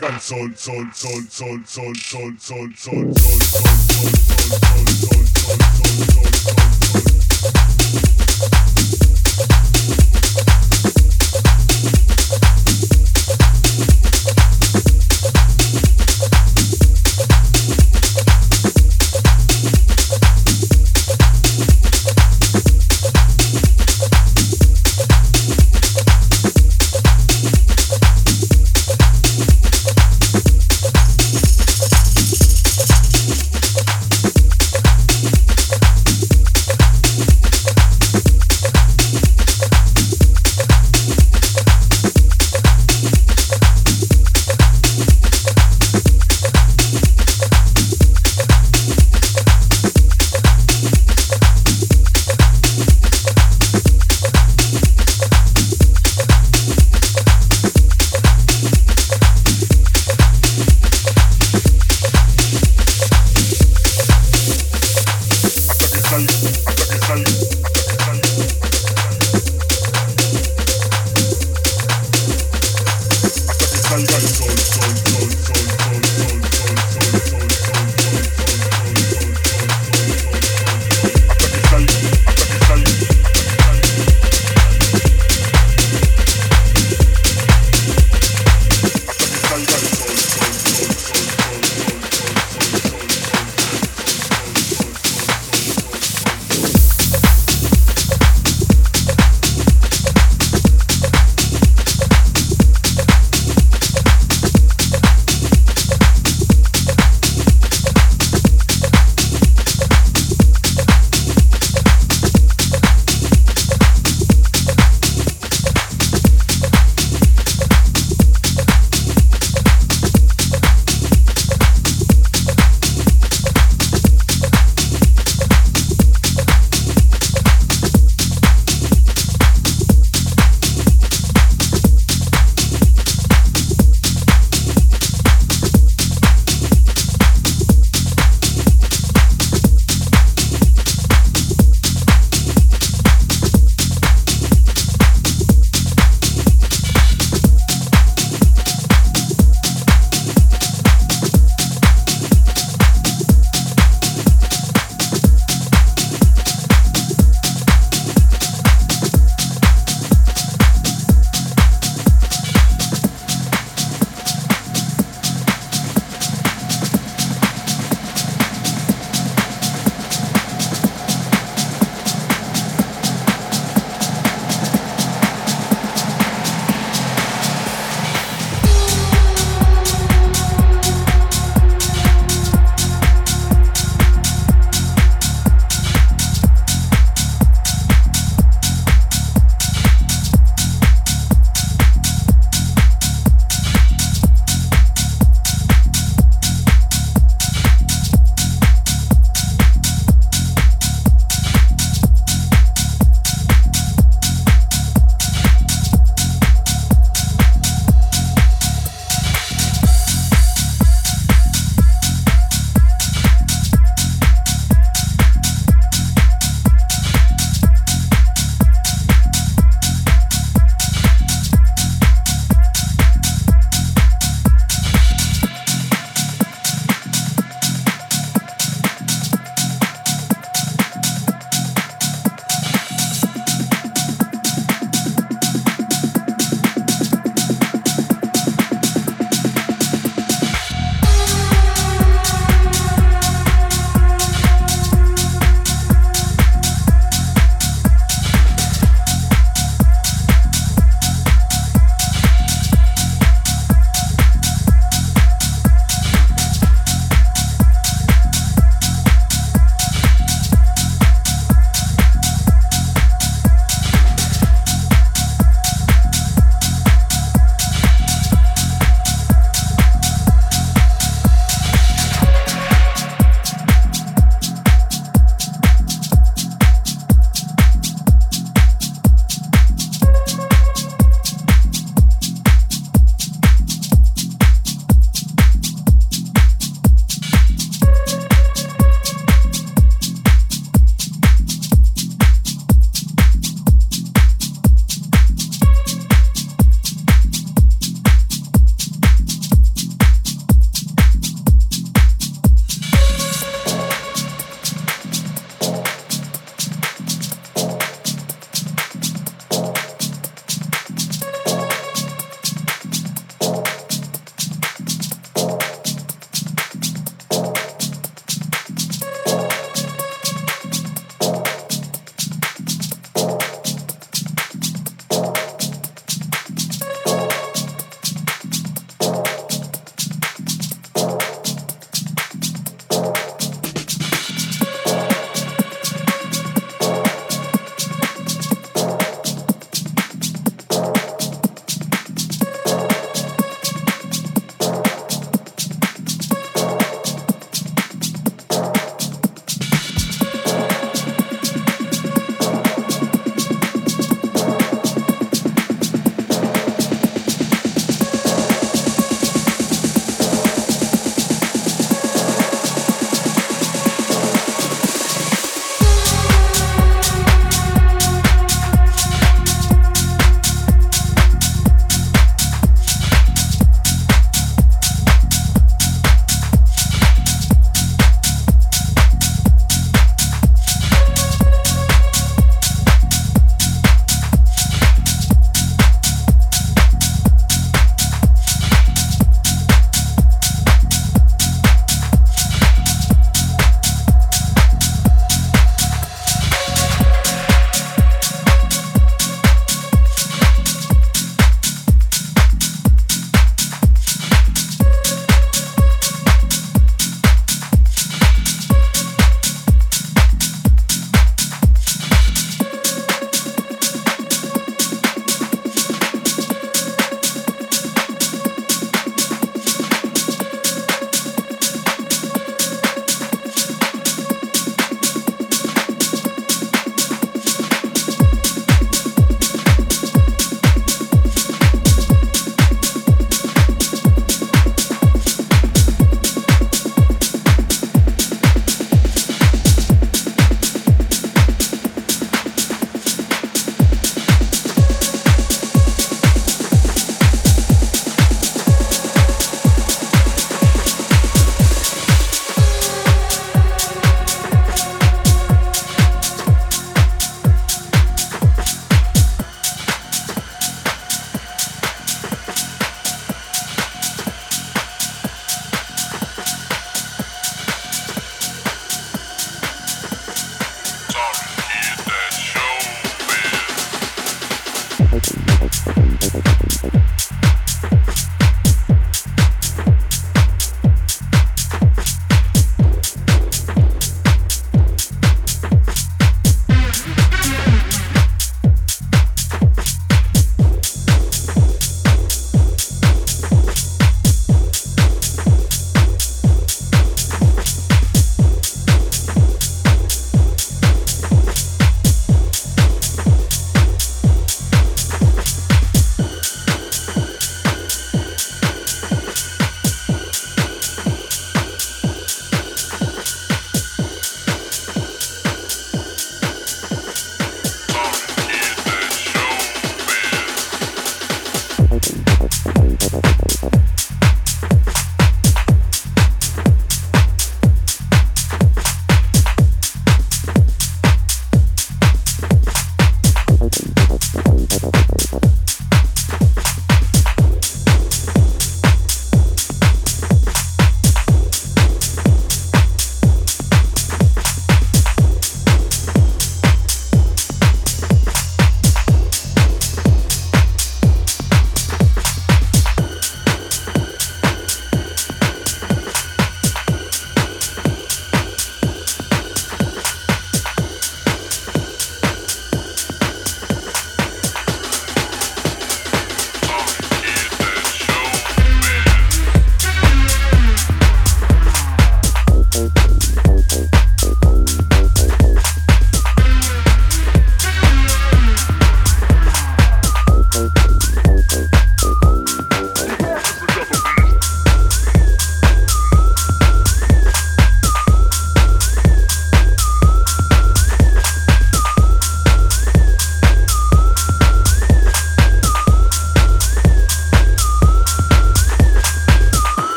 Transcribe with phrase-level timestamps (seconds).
[0.00, 4.77] Oigan, sol, sol, sol, sol, sol, sol, sol, sol, sol, sol, sol, sol, sol.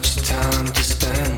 [0.00, 1.29] much time to spend.